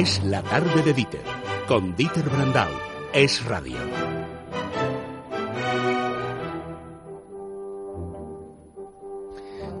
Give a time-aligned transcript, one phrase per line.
[0.00, 1.20] Es la tarde de Dieter,
[1.68, 2.70] con Dieter Brandau.
[3.12, 3.76] Es radio.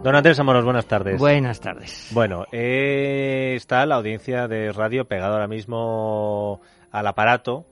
[0.02, 1.18] Don Andrés Amoros, buenas tardes.
[1.18, 2.10] Buenas tardes.
[2.12, 6.60] Bueno, eh, está la audiencia de radio pegada ahora mismo
[6.90, 7.64] al aparato,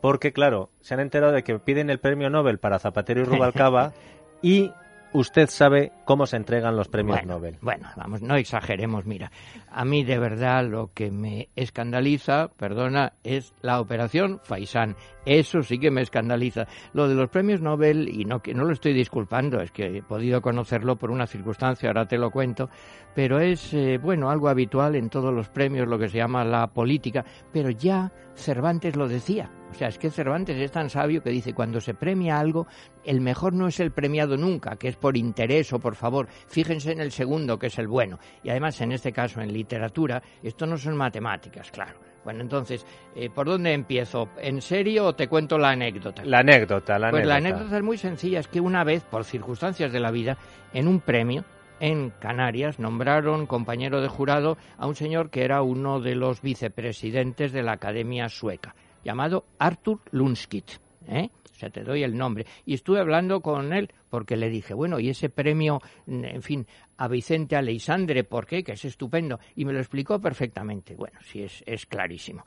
[0.00, 3.92] porque claro, se han enterado de que piden el premio Nobel para Zapatero y Rubalcaba
[4.40, 4.72] y
[5.12, 7.58] usted sabe cómo se entregan los premios bueno, Nobel.
[7.60, 9.04] Bueno, vamos, no exageremos.
[9.06, 9.30] Mira,
[9.70, 14.96] a mí de verdad lo que me escandaliza, perdona, es la operación Faisán.
[15.24, 16.66] Eso sí que me escandaliza.
[16.92, 20.02] Lo de los premios Nobel, y no, que no lo estoy disculpando, es que he
[20.02, 22.68] podido conocerlo por una circunstancia, ahora te lo cuento,
[23.14, 26.66] pero es, eh, bueno, algo habitual en todos los premios, lo que se llama la
[26.66, 29.50] política, pero ya Cervantes lo decía.
[29.70, 32.66] O sea, es que Cervantes es tan sabio que dice, cuando se premia algo,
[33.04, 36.28] el mejor no es el premiado nunca, que es por interés o por favor.
[36.48, 38.18] Fíjense en el segundo, que es el bueno.
[38.42, 42.11] Y además, en este caso, en literatura, esto no son matemáticas, claro.
[42.24, 44.28] Bueno, entonces, eh, ¿por dónde empiezo?
[44.38, 46.24] ¿En serio o te cuento la anécdota?
[46.24, 47.28] La anécdota, la pues anécdota.
[47.28, 50.36] la anécdota es muy sencilla, es que una vez, por circunstancias de la vida,
[50.72, 51.44] en un premio,
[51.80, 57.50] en Canarias nombraron compañero de jurado a un señor que era uno de los vicepresidentes
[57.50, 60.70] de la Academia Sueca, llamado Arthur Lundskit.
[61.08, 61.30] ¿Eh?
[61.52, 62.46] O sea, te doy el nombre.
[62.66, 67.08] Y estuve hablando con él porque le dije, bueno, y ese premio, en fin, a
[67.08, 68.64] Vicente Aleisandre, ¿por qué?
[68.64, 69.38] Que es estupendo.
[69.54, 70.94] Y me lo explicó perfectamente.
[70.94, 72.44] Bueno, sí, es, es clarísimo.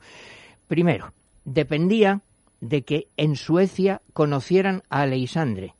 [0.66, 1.12] Primero,
[1.44, 2.20] dependía
[2.60, 5.74] de que en Suecia conocieran a Aleisandre.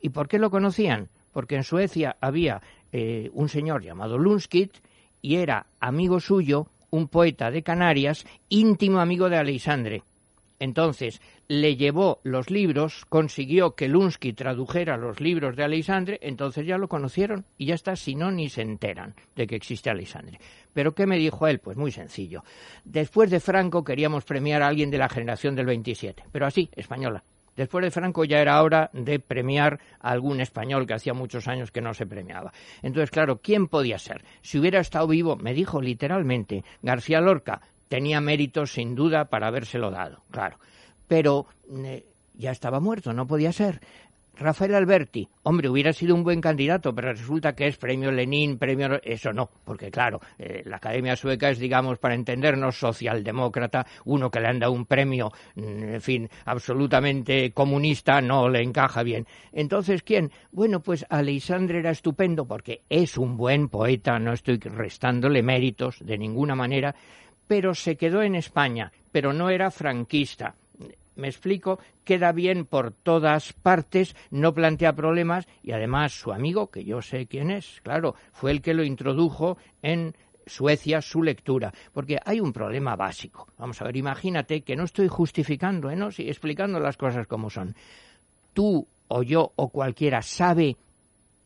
[0.00, 1.08] ¿Y por qué lo conocían?
[1.32, 2.60] Porque en Suecia había
[2.92, 4.72] eh, un señor llamado Lundskit
[5.20, 10.02] y era amigo suyo, un poeta de Canarias, íntimo amigo de Aleisandre.
[10.60, 16.78] Entonces, le llevó los libros, consiguió que Lunsky tradujera los libros de Aleisandre, entonces ya
[16.78, 20.40] lo conocieron y ya está, si no, ni se enteran de que existe Aleisandre.
[20.72, 21.60] Pero ¿qué me dijo él?
[21.60, 22.42] Pues muy sencillo.
[22.84, 27.22] Después de Franco queríamos premiar a alguien de la generación del 27, pero así, española.
[27.58, 31.72] Después de Franco ya era hora de premiar a algún español que hacía muchos años
[31.72, 32.52] que no se premiaba.
[32.82, 34.24] Entonces, claro, ¿quién podía ser?
[34.42, 39.90] Si hubiera estado vivo, me dijo literalmente, García Lorca, tenía méritos sin duda para habérselo
[39.90, 40.58] dado, claro.
[41.06, 41.46] Pero
[41.84, 42.04] eh,
[42.34, 43.80] ya estaba muerto, no podía ser.
[44.40, 49.00] Rafael Alberti, hombre, hubiera sido un buen candidato, pero resulta que es premio Lenin, premio...
[49.02, 54.38] Eso no, porque claro, eh, la Academia Sueca es, digamos, para entendernos, socialdemócrata, uno que
[54.38, 59.26] le han dado un premio, en fin, absolutamente comunista, no le encaja bien.
[59.52, 60.30] Entonces, ¿quién?
[60.52, 66.16] Bueno, pues Aleisandre era estupendo porque es un buen poeta, no estoy restándole méritos de
[66.16, 66.94] ninguna manera,
[67.48, 70.54] pero se quedó en España, pero no era franquista.
[71.16, 76.84] Me explico, queda bien por todas partes, no plantea problemas y además su amigo, que
[76.84, 80.14] yo sé quién es, claro, fue el que lo introdujo en
[80.46, 83.48] Suecia su lectura, porque hay un problema básico.
[83.58, 85.96] Vamos a ver, imagínate que no estoy justificando, ¿eh?
[85.96, 87.74] no, sí, explicando las cosas como son.
[88.54, 90.76] Tú o yo o cualquiera sabe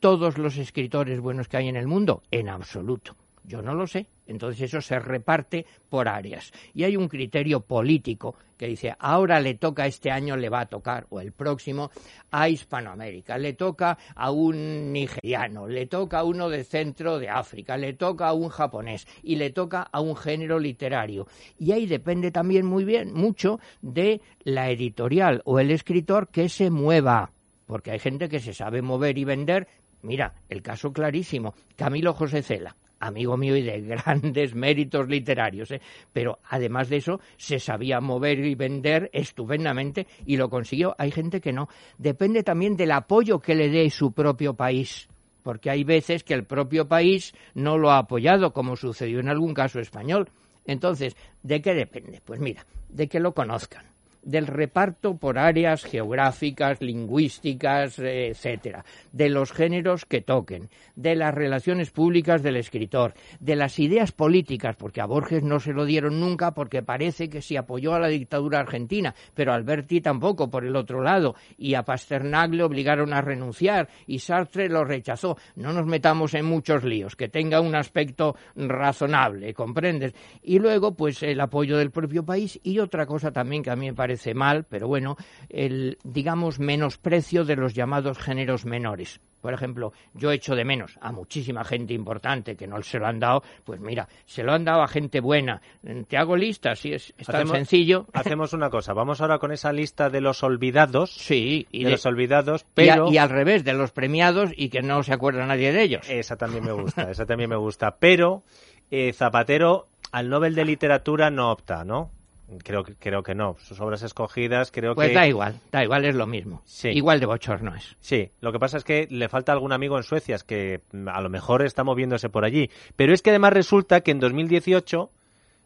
[0.01, 3.17] todos los escritores buenos que hay en el mundo, en absoluto.
[3.45, 4.07] Yo no lo sé.
[4.27, 6.53] Entonces eso se reparte por áreas.
[6.75, 10.67] Y hay un criterio político que dice, ahora le toca, este año le va a
[10.67, 11.91] tocar, o el próximo,
[12.31, 17.77] a Hispanoamérica, le toca a un nigeriano, le toca a uno de centro de África,
[17.77, 21.27] le toca a un japonés y le toca a un género literario.
[21.59, 26.71] Y ahí depende también muy bien, mucho de la editorial o el escritor que se
[26.71, 27.33] mueva.
[27.67, 29.67] Porque hay gente que se sabe mover y vender.
[30.03, 35.81] Mira, el caso clarísimo, Camilo José Cela amigo mío y de grandes méritos literarios, ¿eh?
[36.13, 40.95] pero además de eso se sabía mover y vender estupendamente y lo consiguió.
[40.99, 41.69] Hay gente que no.
[41.99, 45.09] Depende también del apoyo que le dé su propio país
[45.43, 49.55] porque hay veces que el propio país no lo ha apoyado, como sucedió en algún
[49.55, 50.31] caso español.
[50.65, 52.23] Entonces, ¿de qué depende?
[52.25, 53.92] Pues mira, de que lo conozcan
[54.23, 61.91] del reparto por áreas geográficas, lingüísticas, etcétera, de los géneros que toquen, de las relaciones
[61.91, 66.53] públicas del escritor, de las ideas políticas, porque a Borges no se lo dieron nunca
[66.53, 70.77] porque parece que se apoyó a la dictadura argentina, pero a Alberti tampoco por el
[70.77, 75.37] otro lado, y a Pasternak le obligaron a renunciar y Sartre lo rechazó.
[75.57, 80.15] No nos metamos en muchos líos, que tenga un aspecto razonable, ¿comprendes?
[80.43, 83.87] Y luego, pues el apoyo del propio país y otra cosa también que a mí
[83.87, 85.17] me parece parece mal, pero bueno,
[85.49, 89.21] el, digamos, menosprecio de los llamados géneros menores.
[89.41, 93.19] Por ejemplo, yo echo de menos a muchísima gente importante que no se lo han
[93.19, 95.63] dado, pues mira, se lo han dado a gente buena.
[96.07, 98.07] Te hago listas, si es, es tan sencillo.
[98.13, 101.11] Hacemos una cosa, vamos ahora con esa lista de los olvidados.
[101.15, 103.07] Sí, y de, los olvidados, pero...
[103.07, 105.83] Y, a, y, al revés, de los premiados y que no se acuerda nadie de
[105.83, 106.09] ellos.
[106.09, 107.97] Esa también me gusta, esa también me gusta.
[107.99, 108.45] Pero
[108.91, 112.11] eh, Zapatero al Nobel de Literatura no opta, ¿no?
[112.59, 113.57] Creo que, creo que no.
[113.61, 115.15] Sus obras escogidas creo Pues que...
[115.15, 116.63] da igual, da igual, es lo mismo.
[116.65, 116.89] Sí.
[116.89, 117.97] Igual de bochorno es.
[118.01, 121.09] Sí, lo que pasa es que le falta algún amigo en Suecia, es que mm,
[121.09, 122.71] a lo mejor está moviéndose por allí.
[122.97, 125.11] Pero es que además resulta que en 2018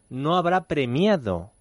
[0.09, 1.51] no habrá premiado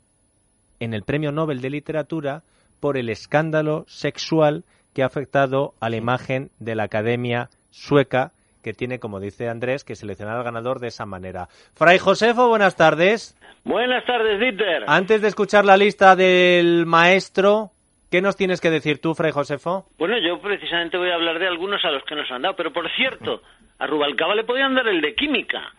[0.81, 2.43] en el Premio Nobel de Literatura
[2.81, 8.33] por el escándalo sexual que ha afectado a la imagen de la Academia Sueca,
[8.63, 11.49] que tiene, como dice Andrés, que seleccionar al ganador de esa manera.
[11.75, 13.36] Fray Josefo, buenas tardes.
[13.67, 14.85] Buenas tardes, Dieter.
[14.87, 17.71] Antes de escuchar la lista del maestro,
[18.13, 19.87] ¿qué nos tienes que decir tú, Fray Josefo?
[19.99, 22.73] Bueno, yo precisamente voy a hablar de algunos a los que nos han dado, pero
[22.73, 23.43] por cierto,
[23.81, 25.73] a Rubalcaba le podían dar el de química.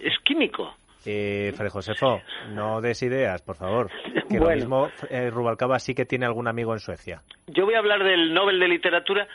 [0.00, 0.74] Es químico.
[1.06, 2.20] Eh, Fray Josefo,
[2.50, 3.90] no des ideas, por favor.
[4.28, 4.56] Que lo Bueno.
[4.56, 7.22] mismo eh, Rubalcaba sí que tiene algún amigo en Suecia.
[7.46, 9.26] Yo voy a hablar del Nobel de Literatura,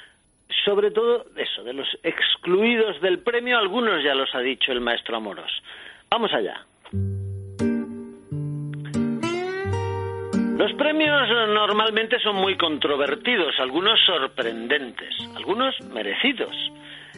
[0.64, 4.80] sobre todo de eso, de los excluidos del premio, algunos ya los ha dicho el
[4.80, 5.52] maestro Amoros.
[6.12, 6.64] Vamos allá.
[10.58, 16.56] Los premios normalmente son muy controvertidos, algunos sorprendentes, algunos merecidos.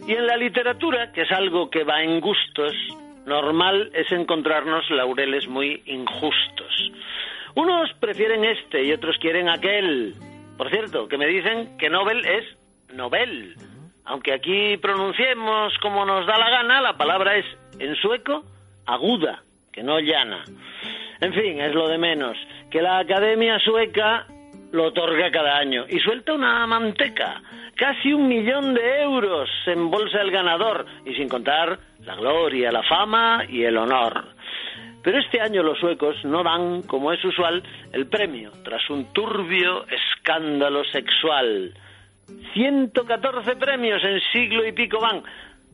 [0.08, 2.74] Y en la literatura, que es algo que va en gustos,
[3.28, 6.92] normal es encontrarnos laureles muy injustos.
[7.54, 10.16] Unos prefieren este y otros quieren aquel.
[10.58, 12.44] Por cierto, que me dicen que Nobel es
[12.92, 13.54] Nobel.
[14.06, 17.46] Aunque aquí pronunciemos como nos da la gana, la palabra es
[17.78, 18.44] en sueco
[18.88, 20.44] aguda, que no llana.
[21.20, 22.38] En fin, es lo de menos.
[22.70, 24.28] Que la Academia Sueca
[24.72, 27.42] lo otorga cada año y suelta una manteca.
[27.76, 32.84] Casi un millón de euros en bolsa el ganador y sin contar la gloria, la
[32.84, 34.26] fama y el honor.
[35.04, 39.86] Pero este año los suecos no dan, como es usual, el premio tras un turbio
[39.88, 41.74] escándalo sexual.
[42.54, 45.24] 114 premios en siglo y pico van.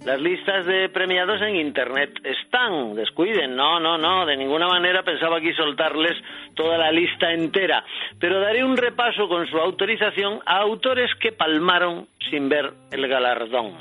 [0.06, 5.38] Las listas de premiados en Internet están, descuiden, no, no, no, de ninguna manera pensaba
[5.38, 6.18] aquí soltarles
[6.56, 7.86] toda la lista entera,
[8.20, 13.78] pero daré un repaso con su autorización a autores que palmaron sin ver el galardón.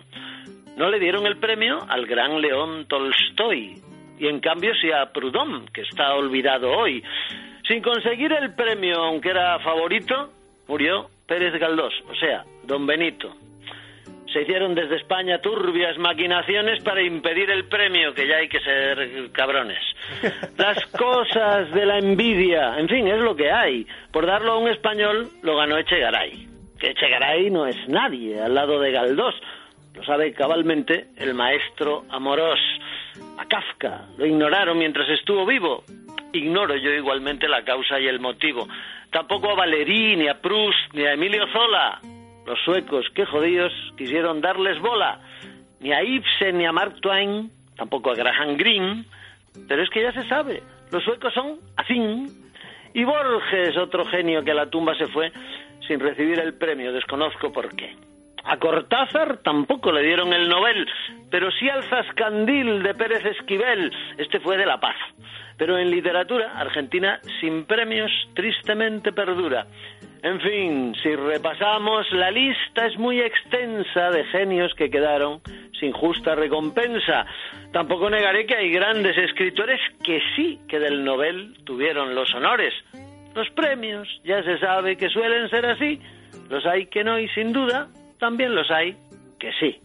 [0.77, 3.83] No le dieron el premio al gran León Tolstoy,
[4.17, 7.03] y en cambio sí a Proudhon, que está olvidado hoy.
[7.67, 10.31] Sin conseguir el premio, aunque era favorito,
[10.69, 13.35] murió Pérez Galdós, o sea, don Benito.
[14.33, 19.31] Se hicieron desde España turbias maquinaciones para impedir el premio, que ya hay que ser
[19.33, 19.83] cabrones.
[20.57, 23.87] Las cosas de la envidia, en fin, es lo que hay.
[24.11, 26.47] Por darlo a un español, lo ganó Echegaray.
[26.79, 29.35] Que Echegaray no es nadie al lado de Galdós.
[29.95, 32.61] Lo sabe cabalmente el maestro Amorós.
[33.39, 35.85] A Kafka lo ignoraron mientras estuvo vivo.
[36.33, 38.67] Ignoro yo igualmente la causa y el motivo.
[39.11, 42.01] Tampoco a Valerí, ni a Proust, ni a Emilio Zola.
[42.47, 45.21] Los suecos, qué jodidos, quisieron darles bola.
[45.81, 49.05] Ni a Ibsen ni a Mark Twain, tampoco a Graham Greene.
[49.69, 52.27] Pero es que ya se sabe, los suecos son así.
[52.95, 55.33] Y Borges, otro genio que a la tumba se fue
[55.87, 57.97] sin recibir el premio, desconozco por qué.
[58.45, 60.87] A Cortázar tampoco le dieron el Nobel,
[61.31, 64.97] pero sí al Zascandil de Pérez Esquivel, este fue de La Paz.
[65.57, 69.67] Pero en literatura, Argentina sin premios tristemente perdura.
[70.23, 75.41] En fin, si repasamos, la lista es muy extensa de genios que quedaron
[75.81, 77.27] sin justa recompensa.
[77.73, 82.73] Tampoco negaré que hay grandes escritores que sí que del Nobel tuvieron los honores.
[83.35, 86.01] Los premios, ya se sabe que suelen ser así.
[86.49, 87.89] Los hay que no y sin duda
[88.21, 88.97] también los hay
[89.41, 89.81] que sí.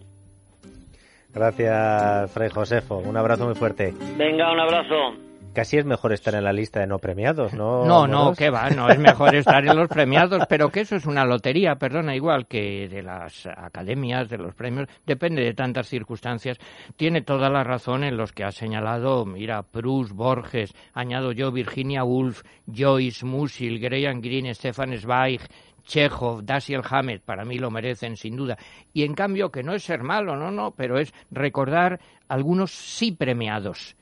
[1.34, 2.98] Gracias, Fray Josefo.
[2.98, 3.91] Un abrazo muy fuerte.
[4.17, 5.26] Venga, un abrazo.
[5.58, 7.84] Casi es mejor estar en la lista de no premiados, ¿no?
[7.84, 11.08] No, no, que va, no es mejor estar en los premiados, pero que eso es
[11.08, 16.60] una lotería, perdona, igual que de las academias, de los premios, depende de tantas circunstancias.
[16.96, 22.04] Tiene toda la razón en los que ha señalado, mira, Proust, Borges, añado yo Virginia
[22.04, 25.42] Woolf, Joyce, Musil, Graham Greene, Stefan Zweig,
[25.88, 28.60] Chekhov, Dashiell Hammett, para mí lo merecen sin duda.
[28.94, 33.12] Y en cambio, que no es ser malo, no, no, pero es recordar algunos sí
[33.12, 33.96] premiados.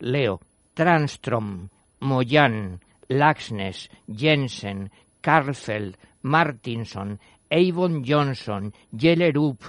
[0.00, 0.40] Leo,
[0.74, 4.90] Transtrom, Moyan, Laxness, Jensen,
[5.22, 7.18] Karlfeld, Martinson,
[7.50, 9.62] Avon Johnson, Jellerup,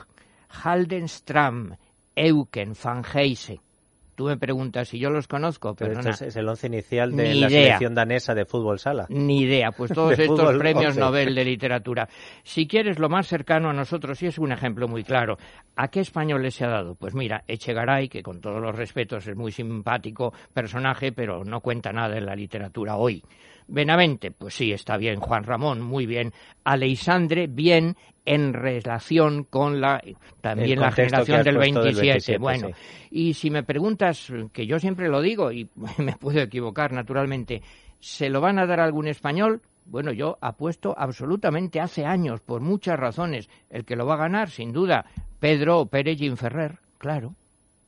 [0.64, 1.76] Haldenstram,
[2.16, 3.60] Eucken, Van Heise.
[4.16, 7.24] Tú me preguntas si yo los conozco, Pero este es, es el once inicial de
[7.24, 7.64] Ni la idea.
[7.64, 9.06] selección danesa de fútbol sala.
[9.10, 11.00] Ni idea, pues todos estos premios 11.
[11.00, 12.08] Nobel de literatura.
[12.44, 15.38] Si quieres lo más cercano a nosotros, y es un ejemplo muy claro,
[15.76, 16.96] ¿a qué españoles se ha dado?
[16.96, 21.92] Pues mira, Echegaray, que con todos los respetos es muy simpático personaje, pero no cuenta
[21.92, 23.22] nada en la literatura hoy.
[23.68, 25.20] Benavente, pues sí, está bien.
[25.20, 26.34] Juan Ramón, muy bien.
[26.64, 27.96] Aleisandre, bien
[28.26, 30.02] en relación con la
[30.42, 32.38] también la generación del 27.
[32.38, 32.70] Bueno,
[33.12, 37.62] y si me preguntas, que yo siempre lo digo y me puedo equivocar naturalmente,
[38.00, 39.62] ¿se lo van a dar a algún español?
[39.86, 43.50] Bueno, yo apuesto absolutamente hace años, por muchas razones.
[43.70, 45.06] El que lo va a ganar, sin duda,
[45.40, 47.36] Pedro Pérez Ferrer, claro.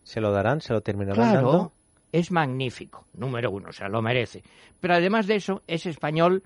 [0.04, 0.62] ¿Se lo darán?
[0.62, 1.72] ¿Se lo terminarán claro,
[2.18, 4.42] es magnífico, número uno, o sea, lo merece.
[4.80, 6.44] Pero además de eso, es español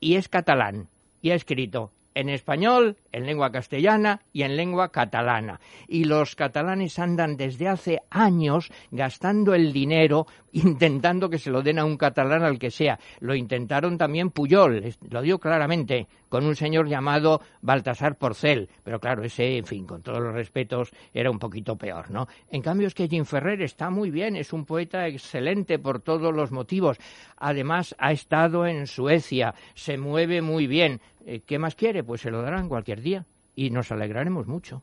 [0.00, 0.88] y es catalán.
[1.22, 5.60] Y ha escrito en español, en lengua castellana y en lengua catalana.
[5.86, 11.78] Y los catalanes andan desde hace años gastando el dinero intentando que se lo den
[11.78, 12.98] a un catalán al que sea.
[13.20, 19.22] Lo intentaron también Puyol, lo dio claramente, con un señor llamado Baltasar Porcel, pero claro,
[19.24, 22.26] ese, en fin, con todos los respetos, era un poquito peor, ¿no?
[22.50, 26.34] En cambio es que Jim Ferrer está muy bien, es un poeta excelente por todos
[26.34, 26.98] los motivos.
[27.36, 31.00] Además, ha estado en Suecia, se mueve muy bien.
[31.24, 32.04] Eh, ¿Qué más quiere?
[32.04, 34.82] Pues se lo darán cualquier día y nos alegraremos mucho.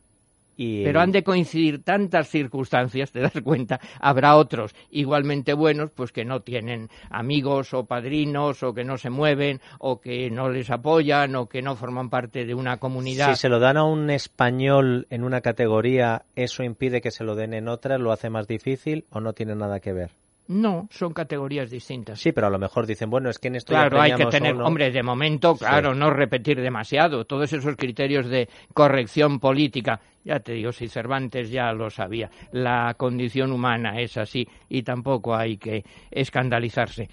[0.57, 6.23] Pero han de coincidir tantas circunstancias, te das cuenta, habrá otros igualmente buenos, pues que
[6.23, 11.35] no tienen amigos o padrinos, o que no se mueven, o que no les apoyan,
[11.35, 13.33] o que no forman parte de una comunidad.
[13.33, 17.35] Si se lo dan a un español en una categoría, ¿eso impide que se lo
[17.35, 17.97] den en otra?
[17.97, 20.11] ¿Lo hace más difícil o no tiene nada que ver?
[20.47, 22.19] No, son categorías distintas.
[22.19, 24.55] Sí, pero a lo mejor dicen, bueno, es que en esto Claro, hay que tener,
[24.55, 27.25] hombre, de momento, claro, no repetir demasiado.
[27.25, 32.93] Todos esos criterios de corrección política, ya te digo, si Cervantes ya lo sabía, la
[32.95, 37.09] condición humana es así y tampoco hay que escandalizarse.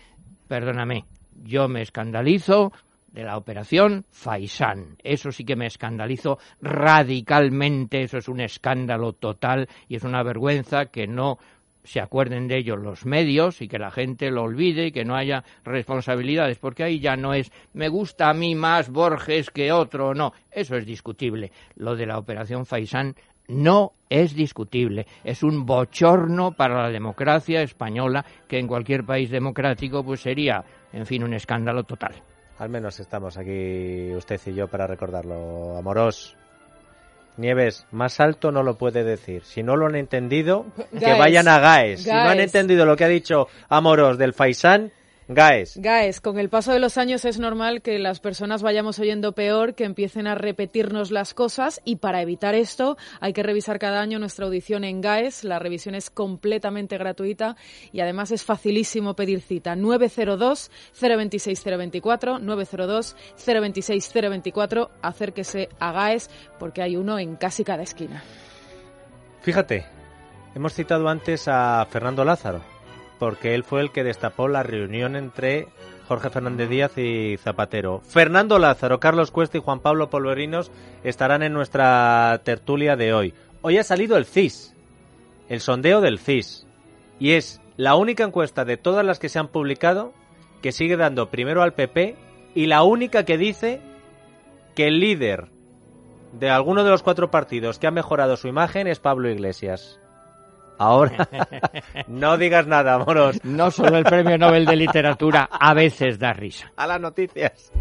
[0.47, 1.07] Perdóname,
[1.43, 2.73] yo me escandalizo
[3.13, 4.97] de la operación Faisán.
[5.03, 10.87] Eso sí que me escandalizo radicalmente, eso es un escándalo total y es una vergüenza
[10.87, 11.39] que no
[11.85, 15.17] se acuerden de ellos los medios y que la gente lo olvide y que no
[15.17, 20.15] haya responsabilidades, porque ahí ya no es me gusta a mí más Borges que otro,
[20.15, 21.53] no, eso es discutible.
[21.77, 23.15] Lo de la operación Faisán
[23.49, 30.05] no es discutible, es un bochorno para la democracia española que en cualquier país democrático
[30.05, 32.15] pues sería, en fin, un escándalo total.
[32.59, 36.37] Al menos estamos aquí usted y yo para recordarlo, Amorós.
[37.37, 39.45] Nieves, más alto no lo puede decir.
[39.45, 40.67] Si no lo han entendido,
[40.99, 42.03] que vayan a GAES.
[42.03, 44.93] Si no han entendido lo que ha dicho Amoros del Faisán,
[45.35, 45.77] Gaes.
[45.77, 49.75] Gaes, con el paso de los años es normal que las personas vayamos oyendo peor,
[49.75, 54.19] que empiecen a repetirnos las cosas y para evitar esto hay que revisar cada año
[54.19, 55.45] nuestra audición en Gaes.
[55.45, 57.57] La revisión es completamente gratuita
[57.93, 59.77] y además es facilísimo pedir cita.
[59.77, 60.71] 902
[61.01, 64.91] 026 024 902 026 024.
[65.03, 68.23] Acérquese a Gaes porque hay uno en casi cada esquina.
[69.41, 69.85] Fíjate,
[70.55, 72.72] hemos citado antes a Fernando Lázaro
[73.23, 75.69] porque él fue el que destapó la reunión entre
[76.09, 78.01] Jorge Fernández Díaz y Zapatero.
[78.01, 80.73] Fernando Lázaro, Carlos Cuesta y Juan Pablo Polverinos
[81.05, 83.33] estarán en nuestra tertulia de hoy.
[83.61, 84.75] Hoy ha salido el CIS,
[85.49, 86.67] el sondeo del CIS,
[87.21, 90.13] y es la única encuesta de todas las que se han publicado
[90.61, 92.17] que sigue dando primero al PP
[92.57, 93.81] y la única que dice
[94.75, 95.47] que el líder
[96.33, 100.02] de alguno de los cuatro partidos que ha mejorado su imagen es Pablo Iglesias.
[100.79, 101.29] Ahora,
[102.09, 103.39] no digas nada, moros.
[103.45, 106.73] No solo el premio Nobel de Literatura a veces da risa.
[106.77, 107.73] A las noticias.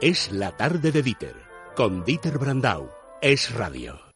[0.00, 1.36] Es la tarde de Dieter,
[1.76, 2.88] con Dieter Brandau.
[3.20, 4.09] Es radio.